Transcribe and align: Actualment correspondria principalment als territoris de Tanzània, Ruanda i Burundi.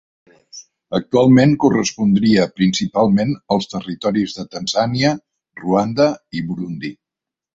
Actualment 0.99 1.51
correspondria 1.63 2.45
principalment 2.61 3.35
als 3.57 3.69
territoris 3.75 4.33
de 4.39 4.47
Tanzània, 4.55 5.11
Ruanda 5.63 6.11
i 6.41 6.45
Burundi. 6.49 6.93